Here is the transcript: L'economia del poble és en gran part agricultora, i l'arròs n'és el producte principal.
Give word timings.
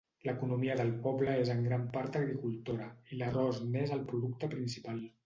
L'economia 0.27 0.77
del 0.79 0.93
poble 1.07 1.35
és 1.41 1.51
en 1.55 1.61
gran 1.65 1.83
part 1.97 2.17
agricultora, 2.21 2.87
i 3.13 3.21
l'arròs 3.21 3.61
n'és 3.75 3.95
el 3.99 4.03
producte 4.09 4.51
principal. 4.57 4.99